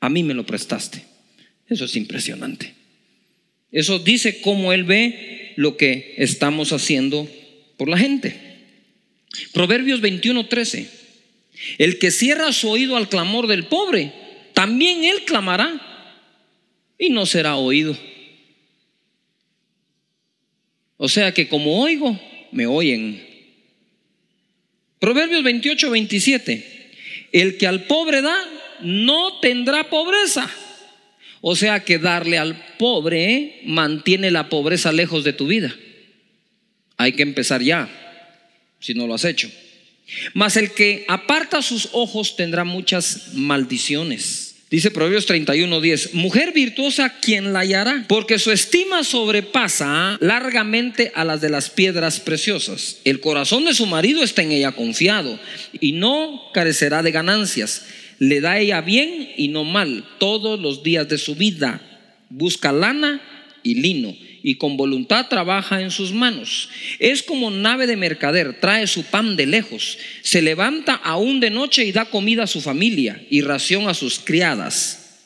A 0.00 0.08
mí 0.08 0.22
me 0.22 0.34
lo 0.34 0.46
prestaste. 0.46 1.04
Eso 1.68 1.84
es 1.84 1.96
impresionante. 1.96 2.74
Eso 3.72 3.98
dice 3.98 4.40
cómo 4.40 4.72
Él 4.72 4.84
ve 4.84 5.52
lo 5.56 5.76
que 5.76 6.14
estamos 6.18 6.72
haciendo 6.72 7.28
por 7.76 7.88
la 7.88 7.98
gente. 7.98 8.50
Proverbios 9.52 10.00
21, 10.00 10.46
13. 10.46 10.88
El 11.78 11.98
que 11.98 12.10
cierra 12.10 12.52
su 12.52 12.70
oído 12.70 12.96
al 12.96 13.08
clamor 13.08 13.46
del 13.46 13.66
pobre, 13.66 14.12
también 14.54 15.04
Él 15.04 15.24
clamará 15.24 15.80
y 16.98 17.10
no 17.10 17.26
será 17.26 17.56
oído. 17.56 17.96
O 20.96 21.08
sea 21.08 21.32
que 21.32 21.48
como 21.48 21.80
oigo, 21.80 22.18
me 22.52 22.66
oyen. 22.66 23.26
Proverbios 24.98 25.42
28, 25.42 25.90
27. 25.90 26.92
El 27.32 27.56
que 27.56 27.66
al 27.66 27.84
pobre 27.84 28.22
da, 28.22 28.36
no 28.82 29.40
tendrá 29.40 29.88
pobreza 29.88 30.50
o 31.40 31.56
sea 31.56 31.80
que 31.80 31.98
darle 31.98 32.38
al 32.38 32.76
pobre 32.78 33.60
mantiene 33.64 34.30
la 34.30 34.48
pobreza 34.48 34.92
lejos 34.92 35.24
de 35.24 35.32
tu 35.32 35.46
vida. 35.46 35.74
Hay 36.96 37.12
que 37.12 37.22
empezar 37.22 37.62
ya, 37.62 37.88
si 38.78 38.92
no 38.92 39.06
lo 39.06 39.14
has 39.14 39.24
hecho. 39.24 39.50
Mas 40.34 40.56
el 40.56 40.72
que 40.72 41.04
aparta 41.08 41.62
sus 41.62 41.88
ojos 41.92 42.36
tendrá 42.36 42.64
muchas 42.64 43.34
maldiciones. 43.34 44.56
Dice 44.70 44.92
Proverbios 44.92 45.26
31:10, 45.26 46.14
mujer 46.14 46.52
virtuosa, 46.52 47.16
¿quién 47.20 47.52
la 47.52 47.60
hallará? 47.60 48.04
Porque 48.08 48.38
su 48.38 48.52
estima 48.52 49.02
sobrepasa 49.02 50.16
largamente 50.20 51.10
a 51.16 51.24
las 51.24 51.40
de 51.40 51.50
las 51.50 51.70
piedras 51.70 52.20
preciosas. 52.20 52.98
El 53.04 53.20
corazón 53.20 53.64
de 53.64 53.74
su 53.74 53.86
marido 53.86 54.22
está 54.22 54.42
en 54.42 54.52
ella 54.52 54.72
confiado 54.72 55.40
y 55.80 55.92
no 55.92 56.50
carecerá 56.54 57.02
de 57.02 57.10
ganancias 57.10 57.82
le 58.20 58.42
da 58.42 58.58
ella 58.58 58.82
bien 58.82 59.30
y 59.36 59.48
no 59.48 59.64
mal 59.64 60.04
todos 60.18 60.60
los 60.60 60.82
días 60.84 61.08
de 61.08 61.18
su 61.18 61.34
vida. 61.34 61.80
Busca 62.28 62.70
lana 62.70 63.20
y 63.62 63.76
lino 63.76 64.14
y 64.42 64.56
con 64.56 64.76
voluntad 64.76 65.28
trabaja 65.28 65.80
en 65.80 65.90
sus 65.90 66.12
manos. 66.12 66.68
Es 66.98 67.22
como 67.22 67.50
nave 67.50 67.86
de 67.86 67.96
mercader, 67.96 68.60
trae 68.60 68.86
su 68.86 69.04
pan 69.04 69.36
de 69.36 69.46
lejos, 69.46 69.98
se 70.22 70.42
levanta 70.42 70.94
aún 70.94 71.40
de 71.40 71.50
noche 71.50 71.84
y 71.84 71.92
da 71.92 72.06
comida 72.06 72.44
a 72.44 72.48
su 72.48 72.60
familia 72.60 73.24
y 73.30 73.42
ración 73.42 73.88
a 73.88 73.94
sus 73.94 74.18
criadas. 74.18 75.18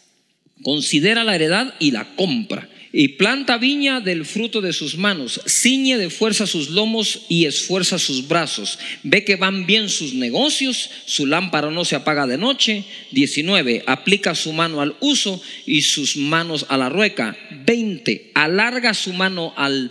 Considera 0.62 1.24
la 1.24 1.34
heredad 1.34 1.74
y 1.78 1.90
la 1.90 2.14
compra 2.16 2.68
y 2.96 3.08
planta 3.08 3.58
viña 3.58 4.00
del 4.00 4.24
fruto 4.24 4.60
de 4.60 4.72
sus 4.72 4.96
manos, 4.96 5.40
ciñe 5.48 5.98
de 5.98 6.10
fuerza 6.10 6.46
sus 6.46 6.70
lomos 6.70 7.22
y 7.28 7.46
esfuerza 7.46 7.98
sus 7.98 8.28
brazos. 8.28 8.78
Ve 9.02 9.24
que 9.24 9.34
van 9.34 9.66
bien 9.66 9.88
sus 9.88 10.14
negocios, 10.14 10.90
su 11.04 11.26
lámpara 11.26 11.72
no 11.72 11.84
se 11.84 11.96
apaga 11.96 12.28
de 12.28 12.38
noche. 12.38 12.84
19. 13.10 13.82
Aplica 13.88 14.36
su 14.36 14.52
mano 14.52 14.80
al 14.80 14.94
uso 15.00 15.42
y 15.66 15.82
sus 15.82 16.16
manos 16.16 16.66
a 16.68 16.76
la 16.76 16.88
rueca. 16.88 17.36
20. 17.66 18.30
Alarga 18.32 18.94
su 18.94 19.12
mano 19.12 19.52
al 19.56 19.90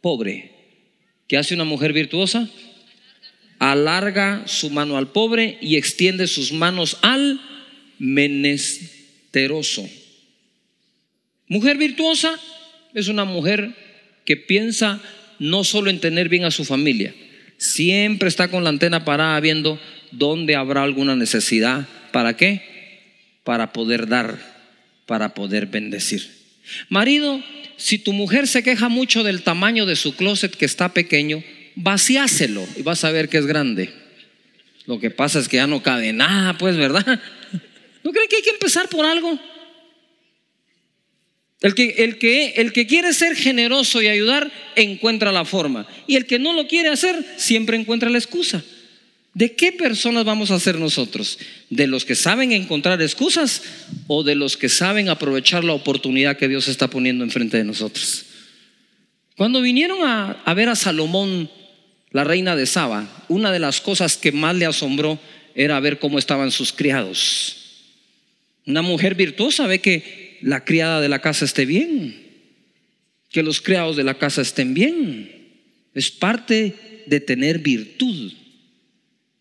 pobre. 0.00 0.52
¿Qué 1.26 1.38
hace 1.38 1.54
una 1.54 1.64
mujer 1.64 1.92
virtuosa? 1.92 2.48
Alarga 3.58 4.44
su 4.46 4.70
mano 4.70 4.96
al 4.96 5.10
pobre 5.10 5.58
y 5.60 5.74
extiende 5.74 6.28
sus 6.28 6.52
manos 6.52 6.98
al 7.02 7.40
menesteroso. 7.98 9.88
Mujer 11.52 11.76
virtuosa 11.76 12.40
es 12.94 13.08
una 13.08 13.26
mujer 13.26 13.74
que 14.24 14.38
piensa 14.38 15.02
no 15.38 15.64
solo 15.64 15.90
en 15.90 16.00
tener 16.00 16.30
bien 16.30 16.46
a 16.46 16.50
su 16.50 16.64
familia, 16.64 17.14
siempre 17.58 18.30
está 18.30 18.48
con 18.48 18.64
la 18.64 18.70
antena 18.70 19.04
parada 19.04 19.38
viendo 19.38 19.78
dónde 20.12 20.56
habrá 20.56 20.82
alguna 20.82 21.14
necesidad. 21.14 21.86
¿Para 22.10 22.38
qué? 22.38 22.62
Para 23.44 23.74
poder 23.74 24.08
dar, 24.08 24.38
para 25.04 25.34
poder 25.34 25.66
bendecir. 25.66 26.26
Marido, 26.88 27.42
si 27.76 27.98
tu 27.98 28.14
mujer 28.14 28.48
se 28.48 28.62
queja 28.62 28.88
mucho 28.88 29.22
del 29.22 29.42
tamaño 29.42 29.84
de 29.84 29.96
su 29.96 30.16
closet 30.16 30.56
que 30.56 30.64
está 30.64 30.94
pequeño, 30.94 31.44
vacíaselo 31.74 32.66
y 32.78 32.82
vas 32.82 33.04
a 33.04 33.10
ver 33.10 33.28
que 33.28 33.36
es 33.36 33.44
grande. 33.44 33.92
Lo 34.86 34.98
que 34.98 35.10
pasa 35.10 35.38
es 35.38 35.48
que 35.48 35.58
ya 35.58 35.66
no 35.66 35.82
cabe 35.82 36.14
nada, 36.14 36.56
pues, 36.56 36.78
¿verdad? 36.78 37.20
¿No 38.02 38.10
creen 38.10 38.28
que 38.30 38.36
hay 38.36 38.42
que 38.42 38.48
empezar 38.48 38.88
por 38.88 39.04
algo? 39.04 39.38
El 41.62 41.76
que, 41.76 41.94
el, 41.98 42.18
que, 42.18 42.54
el 42.56 42.72
que 42.72 42.86
quiere 42.88 43.12
ser 43.12 43.36
generoso 43.36 44.02
y 44.02 44.08
ayudar 44.08 44.50
encuentra 44.74 45.30
la 45.30 45.44
forma. 45.44 45.86
Y 46.08 46.16
el 46.16 46.26
que 46.26 46.40
no 46.40 46.52
lo 46.52 46.66
quiere 46.66 46.88
hacer 46.88 47.24
siempre 47.36 47.76
encuentra 47.76 48.10
la 48.10 48.18
excusa. 48.18 48.64
¿De 49.32 49.54
qué 49.54 49.72
personas 49.72 50.24
vamos 50.24 50.50
a 50.50 50.58
ser 50.58 50.78
nosotros? 50.78 51.38
¿De 51.70 51.86
los 51.86 52.04
que 52.04 52.16
saben 52.16 52.52
encontrar 52.52 53.00
excusas 53.00 53.62
o 54.08 54.24
de 54.24 54.34
los 54.34 54.56
que 54.56 54.68
saben 54.68 55.08
aprovechar 55.08 55.62
la 55.64 55.72
oportunidad 55.72 56.36
que 56.36 56.48
Dios 56.48 56.66
está 56.68 56.88
poniendo 56.90 57.24
enfrente 57.24 57.56
de 57.56 57.64
nosotros? 57.64 58.24
Cuando 59.36 59.62
vinieron 59.62 60.04
a, 60.04 60.32
a 60.44 60.54
ver 60.54 60.68
a 60.68 60.74
Salomón, 60.74 61.48
la 62.10 62.24
reina 62.24 62.56
de 62.56 62.66
Saba, 62.66 63.24
una 63.28 63.52
de 63.52 63.60
las 63.60 63.80
cosas 63.80 64.16
que 64.16 64.32
más 64.32 64.54
le 64.56 64.66
asombró 64.66 65.18
era 65.54 65.80
ver 65.80 65.98
cómo 65.98 66.18
estaban 66.18 66.50
sus 66.50 66.72
criados. 66.72 67.56
Una 68.66 68.82
mujer 68.82 69.14
virtuosa 69.14 69.66
ve 69.66 69.80
que 69.80 70.31
la 70.42 70.64
criada 70.64 71.00
de 71.00 71.08
la 71.08 71.20
casa 71.20 71.44
esté 71.44 71.64
bien, 71.64 72.14
que 73.30 73.42
los 73.42 73.60
criados 73.60 73.96
de 73.96 74.04
la 74.04 74.14
casa 74.14 74.42
estén 74.42 74.74
bien. 74.74 75.30
Es 75.94 76.10
parte 76.10 76.74
de 77.06 77.20
tener 77.20 77.58
virtud 77.58 78.32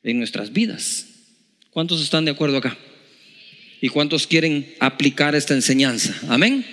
en 0.03 0.17
nuestras 0.17 0.53
vidas. 0.53 1.07
¿Cuántos 1.71 2.01
están 2.01 2.25
de 2.25 2.31
acuerdo 2.31 2.57
acá? 2.57 2.77
¿Y 3.81 3.89
cuántos 3.89 4.27
quieren 4.27 4.73
aplicar 4.79 5.35
esta 5.35 5.53
enseñanza? 5.53 6.15
Amén. 6.29 6.65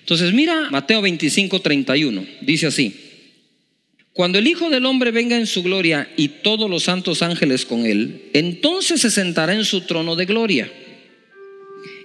Entonces 0.00 0.32
mira 0.32 0.68
Mateo 0.70 1.00
25, 1.02 1.60
31. 1.60 2.26
Dice 2.40 2.66
así. 2.66 2.94
Cuando 4.12 4.38
el 4.38 4.46
Hijo 4.48 4.68
del 4.68 4.86
Hombre 4.86 5.12
venga 5.12 5.36
en 5.36 5.46
su 5.46 5.62
gloria 5.62 6.10
y 6.16 6.28
todos 6.28 6.68
los 6.68 6.82
santos 6.82 7.22
ángeles 7.22 7.64
con 7.64 7.86
él, 7.86 8.28
entonces 8.32 9.00
se 9.00 9.10
sentará 9.10 9.54
en 9.54 9.64
su 9.64 9.82
trono 9.82 10.16
de 10.16 10.26
gloria 10.26 10.70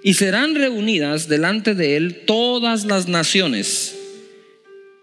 y 0.05 0.13
serán 0.13 0.53
reunidas 0.53 1.27
delante 1.27 1.73
de 1.73 1.97
él 1.97 2.25
todas 2.27 2.85
las 2.85 3.07
naciones 3.07 3.97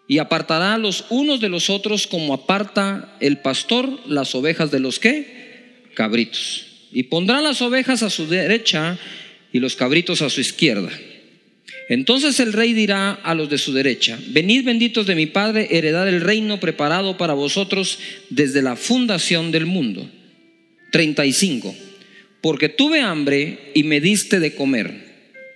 y 0.07 0.19
apartará 0.19 0.79
los 0.79 1.07
unos 1.11 1.41
de 1.41 1.49
los 1.49 1.71
otros 1.71 2.07
como 2.07 2.33
aparta 2.33 3.17
el 3.19 3.39
pastor 3.39 3.99
las 4.07 4.33
ovejas 4.37 4.71
de 4.71 4.79
los 4.79 5.01
que 5.01 5.91
cabritos 5.95 6.67
y 6.93 7.03
pondrá 7.03 7.41
las 7.41 7.61
ovejas 7.63 8.05
a 8.05 8.11
su 8.11 8.29
derecha 8.29 8.97
y 9.53 9.59
los 9.59 9.75
cabritos 9.75 10.23
a 10.23 10.31
su 10.31 10.41
izquierda. 10.41 10.91
Entonces 11.89 12.39
el 12.39 12.53
rey 12.53 12.73
dirá 12.73 13.11
a 13.11 13.35
los 13.35 13.51
de 13.51 13.59
su 13.59 13.73
derecha, 13.73 14.17
venid 14.29 14.65
benditos 14.65 15.05
de 15.07 15.17
mi 15.17 15.27
Padre, 15.27 15.67
heredad 15.73 16.09
el 16.09 16.21
reino 16.21 16.61
preparado 16.61 17.19
para 17.19 17.35
vosotros 17.35 17.99
desde 18.31 18.63
la 18.63 18.77
fundación 18.77 19.51
del 19.51 19.67
mundo. 19.67 20.09
35 20.93 21.75
porque 22.43 22.69
tuve 22.69 23.01
hambre 23.01 23.71
y 23.73 23.85
me 23.85 24.01
diste 24.01 24.41
de 24.41 24.55
comer, 24.55 24.93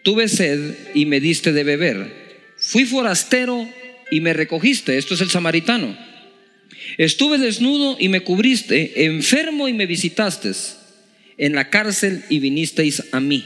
tuve 0.02 0.28
sed 0.28 0.74
y 0.94 1.04
me 1.04 1.20
diste 1.20 1.52
de 1.52 1.64
beber, 1.64 2.10
fui 2.56 2.84
forastero 2.86 3.68
y 4.10 4.20
me 4.20 4.32
recogiste, 4.32 4.96
esto 4.96 5.14
es 5.14 5.20
el 5.20 5.30
samaritano, 5.30 5.98
estuve 6.96 7.38
desnudo 7.38 7.96
y 8.00 8.08
me 8.08 8.20
cubriste, 8.20 9.04
enfermo 9.04 9.68
y 9.68 9.74
me 9.74 9.86
visitaste, 9.86 10.52
en 11.38 11.54
la 11.54 11.68
cárcel 11.68 12.24
y 12.30 12.38
vinisteis 12.38 13.02
a 13.12 13.20
mí. 13.20 13.44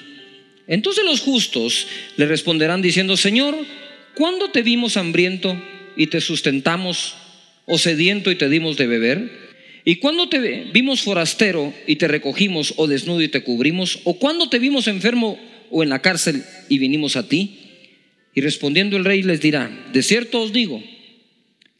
Entonces 0.68 1.04
los 1.04 1.20
justos 1.20 1.88
le 2.16 2.26
responderán 2.26 2.82
diciendo, 2.82 3.16
Señor, 3.16 3.56
¿cuándo 4.14 4.50
te 4.50 4.62
vimos 4.62 4.96
hambriento 4.96 5.60
y 5.96 6.06
te 6.06 6.20
sustentamos, 6.20 7.16
o 7.64 7.78
sediento 7.78 8.30
y 8.30 8.36
te 8.36 8.48
dimos 8.48 8.76
de 8.76 8.86
beber? 8.86 9.49
¿Y 9.84 9.96
cuando 9.96 10.28
te 10.28 10.38
vimos 10.72 11.02
forastero 11.02 11.72
y 11.86 11.96
te 11.96 12.08
recogimos 12.08 12.74
o 12.76 12.86
desnudo 12.86 13.22
y 13.22 13.28
te 13.28 13.42
cubrimos? 13.42 14.00
¿O 14.04 14.18
cuando 14.18 14.48
te 14.48 14.58
vimos 14.58 14.88
enfermo 14.88 15.38
o 15.70 15.82
en 15.82 15.88
la 15.88 16.02
cárcel 16.02 16.44
y 16.68 16.78
vinimos 16.78 17.16
a 17.16 17.28
ti? 17.28 17.58
Y 18.34 18.42
respondiendo 18.42 18.96
el 18.96 19.04
rey 19.04 19.22
les 19.22 19.40
dirá, 19.40 19.70
de 19.92 20.02
cierto 20.02 20.42
os 20.42 20.52
digo, 20.52 20.82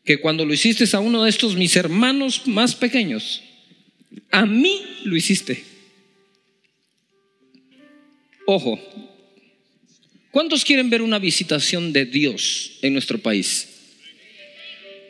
que 0.04 0.18
cuando 0.18 0.44
lo 0.44 0.54
hiciste 0.54 0.84
a 0.96 1.00
uno 1.00 1.24
de 1.24 1.30
estos 1.30 1.56
mis 1.56 1.76
hermanos 1.76 2.46
más 2.46 2.74
pequeños, 2.74 3.42
a 4.30 4.46
mí 4.46 4.82
lo 5.04 5.16
hiciste. 5.16 5.62
Ojo, 8.46 8.80
¿cuántos 10.32 10.64
quieren 10.64 10.90
ver 10.90 11.02
una 11.02 11.20
visitación 11.20 11.92
de 11.92 12.06
Dios 12.06 12.78
en 12.82 12.94
nuestro 12.94 13.18
país? 13.18 13.69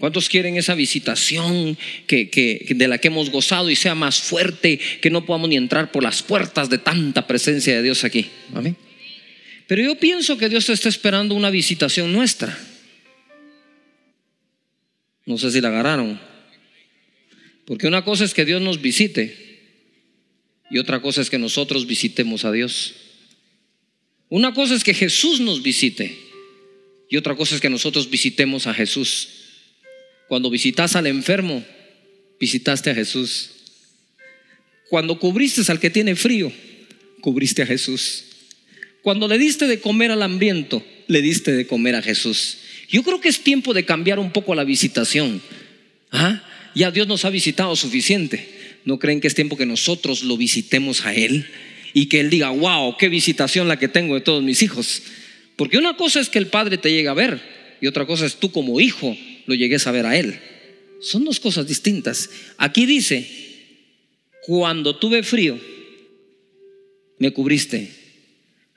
¿Cuántos 0.00 0.30
quieren 0.30 0.56
esa 0.56 0.74
visitación 0.74 1.76
que, 2.06 2.66
de 2.74 2.88
la 2.88 2.96
que 2.96 3.08
hemos 3.08 3.28
gozado 3.28 3.68
y 3.68 3.76
sea 3.76 3.94
más 3.94 4.18
fuerte, 4.18 4.80
que 5.02 5.10
no 5.10 5.26
podamos 5.26 5.50
ni 5.50 5.56
entrar 5.56 5.92
por 5.92 6.02
las 6.02 6.22
puertas 6.22 6.70
de 6.70 6.78
tanta 6.78 7.26
presencia 7.26 7.76
de 7.76 7.82
Dios 7.82 8.02
aquí? 8.02 8.26
Amén. 8.54 8.78
Pero 9.66 9.82
yo 9.82 9.96
pienso 9.96 10.38
que 10.38 10.48
Dios 10.48 10.70
está 10.70 10.88
esperando 10.88 11.34
una 11.34 11.50
visitación 11.50 12.14
nuestra. 12.14 12.58
No 15.26 15.36
sé 15.36 15.50
si 15.50 15.60
la 15.60 15.68
agarraron. 15.68 16.18
Porque 17.66 17.86
una 17.86 18.02
cosa 18.02 18.24
es 18.24 18.32
que 18.32 18.46
Dios 18.46 18.62
nos 18.62 18.80
visite 18.80 19.36
y 20.70 20.78
otra 20.78 21.02
cosa 21.02 21.20
es 21.20 21.28
que 21.28 21.38
nosotros 21.38 21.86
visitemos 21.86 22.46
a 22.46 22.52
Dios. 22.52 22.94
Una 24.30 24.54
cosa 24.54 24.74
es 24.74 24.82
que 24.82 24.94
Jesús 24.94 25.40
nos 25.40 25.62
visite 25.62 26.16
y 27.10 27.18
otra 27.18 27.36
cosa 27.36 27.54
es 27.54 27.60
que 27.60 27.68
nosotros 27.68 28.08
visitemos 28.08 28.66
a 28.66 28.72
Jesús. 28.72 29.39
Cuando 30.30 30.48
visitas 30.48 30.94
al 30.94 31.08
enfermo, 31.08 31.64
visitaste 32.38 32.88
a 32.88 32.94
Jesús. 32.94 33.50
Cuando 34.88 35.18
cubriste 35.18 35.60
al 35.72 35.80
que 35.80 35.90
tiene 35.90 36.14
frío, 36.14 36.52
cubriste 37.20 37.62
a 37.62 37.66
Jesús. 37.66 38.26
Cuando 39.02 39.26
le 39.26 39.38
diste 39.38 39.66
de 39.66 39.80
comer 39.80 40.12
al 40.12 40.22
hambriento, 40.22 40.86
le 41.08 41.20
diste 41.20 41.50
de 41.50 41.66
comer 41.66 41.96
a 41.96 42.02
Jesús. 42.02 42.58
Yo 42.88 43.02
creo 43.02 43.20
que 43.20 43.28
es 43.28 43.40
tiempo 43.40 43.74
de 43.74 43.84
cambiar 43.84 44.20
un 44.20 44.30
poco 44.30 44.54
la 44.54 44.62
visitación. 44.62 45.42
¿Ah? 46.12 46.44
Ya 46.76 46.92
Dios 46.92 47.08
nos 47.08 47.24
ha 47.24 47.30
visitado 47.30 47.74
suficiente. 47.74 48.78
¿No 48.84 49.00
creen 49.00 49.20
que 49.20 49.26
es 49.26 49.34
tiempo 49.34 49.56
que 49.56 49.66
nosotros 49.66 50.22
lo 50.22 50.36
visitemos 50.36 51.06
a 51.06 51.12
Él? 51.12 51.44
Y 51.92 52.06
que 52.06 52.20
Él 52.20 52.30
diga, 52.30 52.50
wow, 52.50 52.96
qué 52.96 53.08
visitación 53.08 53.66
la 53.66 53.80
que 53.80 53.88
tengo 53.88 54.14
de 54.14 54.20
todos 54.20 54.44
mis 54.44 54.62
hijos. 54.62 55.02
Porque 55.56 55.76
una 55.76 55.96
cosa 55.96 56.20
es 56.20 56.28
que 56.28 56.38
el 56.38 56.46
Padre 56.46 56.78
te 56.78 56.92
llegue 56.92 57.08
a 57.08 57.14
ver 57.14 57.40
y 57.80 57.88
otra 57.88 58.06
cosa 58.06 58.26
es 58.26 58.36
tú 58.36 58.52
como 58.52 58.80
hijo 58.80 59.16
lo 59.50 59.56
llegué 59.56 59.74
a 59.74 59.80
saber 59.80 60.06
a 60.06 60.16
él. 60.16 60.38
Son 61.00 61.24
dos 61.24 61.40
cosas 61.40 61.66
distintas. 61.66 62.30
Aquí 62.56 62.86
dice, 62.86 63.28
cuando 64.42 64.96
tuve 64.96 65.24
frío, 65.24 65.58
me 67.18 67.32
cubriste. 67.32 67.90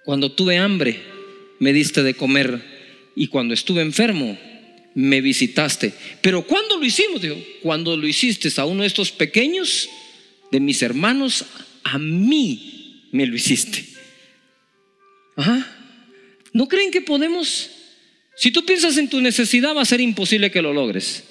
Cuando 0.03 0.31
tuve 0.31 0.57
hambre, 0.57 0.99
me 1.59 1.73
diste 1.73 2.01
de 2.01 2.15
comer. 2.15 2.59
Y 3.15 3.27
cuando 3.27 3.53
estuve 3.53 3.83
enfermo, 3.83 4.35
me 4.95 5.21
visitaste. 5.21 5.93
Pero 6.21 6.41
cuando 6.47 6.77
lo 6.77 6.85
hicimos? 6.85 7.21
Digo, 7.21 7.37
cuando 7.61 7.95
lo 7.95 8.07
hiciste 8.07 8.49
a 8.57 8.65
uno 8.65 8.81
de 8.81 8.87
estos 8.87 9.11
pequeños, 9.11 9.87
de 10.51 10.59
mis 10.59 10.81
hermanos, 10.81 11.45
a 11.83 11.99
mí 11.99 13.09
me 13.11 13.27
lo 13.27 13.35
hiciste. 13.35 13.85
¿No 16.51 16.67
creen 16.67 16.89
que 16.89 17.01
podemos 17.01 17.69
si 18.35 18.51
tú 18.51 18.65
piensas 18.65 18.97
en 18.97 19.09
tu 19.09 19.21
necesidad, 19.21 19.75
va 19.75 19.81
a 19.81 19.85
ser 19.85 20.01
imposible 20.01 20.51
que 20.51 20.61
lo 20.61 20.73
logres. 20.73 21.23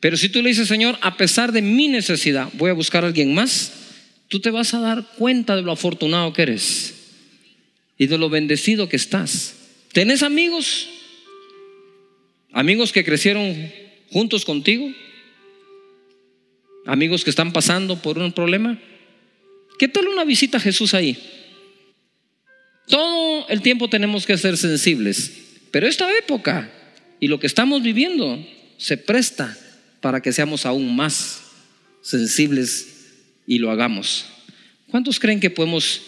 Pero 0.00 0.16
si 0.16 0.28
tú 0.28 0.42
le 0.42 0.50
dices, 0.50 0.68
Señor, 0.68 0.98
a 1.00 1.16
pesar 1.16 1.52
de 1.52 1.62
mi 1.62 1.88
necesidad, 1.88 2.48
voy 2.54 2.70
a 2.70 2.74
buscar 2.74 3.04
a 3.04 3.08
alguien 3.08 3.34
más, 3.34 3.72
tú 4.28 4.40
te 4.40 4.50
vas 4.50 4.74
a 4.74 4.80
dar 4.80 5.04
cuenta 5.16 5.56
de 5.56 5.62
lo 5.62 5.72
afortunado 5.72 6.32
que 6.32 6.42
eres 6.42 6.94
y 7.96 8.06
de 8.06 8.18
lo 8.18 8.28
bendecido 8.28 8.88
que 8.88 8.96
estás. 8.96 9.54
¿Tenés 9.92 10.22
amigos? 10.22 10.88
¿Amigos 12.52 12.92
que 12.92 13.04
crecieron 13.04 13.72
juntos 14.10 14.44
contigo? 14.44 14.88
¿Amigos 16.86 17.24
que 17.24 17.30
están 17.30 17.52
pasando 17.52 18.00
por 18.00 18.18
un 18.18 18.32
problema? 18.32 18.78
¿Qué 19.78 19.88
tal 19.88 20.06
una 20.08 20.24
visita 20.24 20.58
a 20.58 20.60
Jesús 20.60 20.94
ahí? 20.94 21.18
Todo 22.86 23.48
el 23.48 23.62
tiempo 23.62 23.88
tenemos 23.88 24.26
que 24.26 24.38
ser 24.38 24.56
sensibles 24.56 25.47
pero 25.70 25.86
esta 25.86 26.08
época 26.18 26.70
y 27.20 27.28
lo 27.28 27.40
que 27.40 27.46
estamos 27.46 27.82
viviendo 27.82 28.44
se 28.76 28.96
presta 28.96 29.56
para 30.00 30.20
que 30.20 30.32
seamos 30.32 30.66
aún 30.66 30.94
más 30.94 31.42
sensibles 32.02 32.88
y 33.46 33.58
lo 33.58 33.70
hagamos. 33.70 34.26
¿Cuántos 34.90 35.18
creen 35.18 35.40
que 35.40 35.50
podemos 35.50 36.02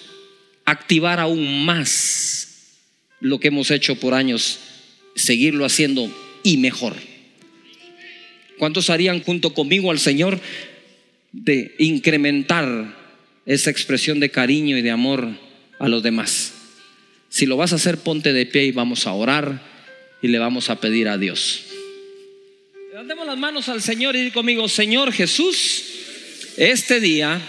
activar 0.65 1.21
aún 1.21 1.65
más 1.65 2.79
lo 3.21 3.41
que 3.41 3.49
hemos 3.49 3.71
hecho 3.71 3.97
por 3.97 4.15
años, 4.15 4.59
seguirlo 5.17 5.65
haciendo 5.65 6.11
y 6.43 6.57
mejor? 6.57 6.95
¿Cuántos 8.59 8.91
harían 8.91 9.23
junto 9.23 9.53
conmigo 9.53 9.91
al 9.91 9.99
Señor 9.99 10.41
de 11.33 11.75
incrementar 11.79 12.97
esa 13.47 13.71
expresión 13.71 14.21
de 14.21 14.31
cariño 14.31 14.77
y 14.77 14.83
de 14.83 14.91
amor 14.91 15.29
a 15.79 15.89
los 15.89 16.03
demás? 16.03 16.60
Si 17.31 17.47
lo 17.47 17.57
vas 17.57 17.73
a 17.73 17.77
hacer, 17.77 17.99
ponte 17.99 18.33
de 18.33 18.45
pie 18.45 18.65
y 18.65 18.73
vamos 18.73 19.07
a 19.07 19.13
orar 19.13 19.63
y 20.21 20.29
le 20.29 20.39
vamos 20.41 20.69
a 20.69 20.81
pedir 20.81 21.09
a 21.09 21.17
Dios. 21.17 21.63
Levantemos 22.91 23.25
las 23.25 23.39
manos 23.39 23.69
al 23.69 23.81
Señor 23.81 24.17
y 24.17 24.23
di 24.25 24.31
conmigo, 24.33 24.69
Señor 24.69 25.13
Jesús, 25.13 25.85
este 26.57 26.99
día 26.99 27.41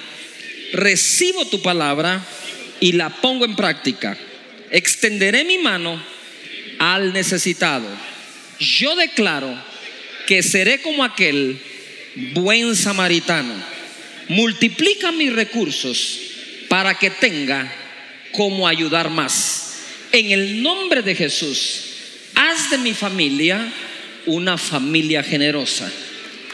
recibo 0.72 1.46
tu 1.46 1.64
palabra 1.64 2.24
y 2.80 2.92
la 2.94 3.10
pongo 3.10 3.44
en 3.44 3.56
práctica. 3.56 4.16
Extenderé 4.70 5.44
mi 5.44 5.58
mano 5.58 6.02
al 6.78 7.12
necesitado. 7.12 7.88
Yo 8.60 8.96
declaro 8.96 9.52
que 10.28 10.44
seré 10.44 10.80
como 10.82 11.04
aquel 11.04 11.60
buen 12.34 12.76
samaritano. 12.76 13.54
Multiplica 14.30 15.12
mis 15.12 15.34
recursos 15.34 16.20
para 16.70 16.94
que 16.94 17.10
tenga 17.10 17.70
como 18.32 18.68
ayudar 18.68 19.10
más. 19.10 19.71
En 20.14 20.30
el 20.30 20.62
nombre 20.62 21.02
de 21.02 21.16
Jesús, 21.16 21.86
haz 22.36 22.70
de 22.70 22.78
mi 22.78 22.94
familia 22.94 23.72
una 24.26 24.58
familia 24.58 25.24
generosa. 25.24 25.90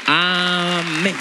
Amén. 0.06 1.16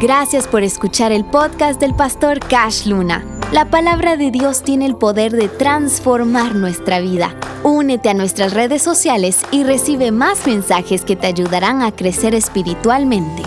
Gracias 0.00 0.48
por 0.48 0.62
escuchar 0.62 1.12
el 1.12 1.26
podcast 1.26 1.78
del 1.80 1.94
pastor 1.94 2.40
Cash 2.40 2.86
Luna. 2.86 3.26
La 3.52 3.70
palabra 3.70 4.16
de 4.16 4.30
Dios 4.30 4.62
tiene 4.62 4.86
el 4.86 4.96
poder 4.96 5.32
de 5.32 5.48
transformar 5.48 6.54
nuestra 6.54 7.00
vida. 7.00 7.36
Únete 7.62 8.08
a 8.08 8.14
nuestras 8.14 8.54
redes 8.54 8.80
sociales 8.80 9.40
y 9.50 9.64
recibe 9.64 10.12
más 10.12 10.46
mensajes 10.46 11.02
que 11.02 11.16
te 11.16 11.26
ayudarán 11.26 11.82
a 11.82 11.94
crecer 11.94 12.34
espiritualmente. 12.34 13.42